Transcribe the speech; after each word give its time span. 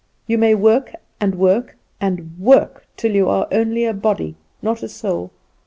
You 0.25 0.39
may 0.39 0.55
work, 0.55 0.93
and 1.19 1.35
work, 1.35 1.77
and 1.99 2.35
work, 2.39 2.87
till 2.97 3.13
you 3.13 3.29
are 3.29 3.47
only 3.51 3.85
a 3.85 3.93
body, 3.93 4.35
not 4.63 4.81
a 4.81 4.89
soul. 4.89 5.29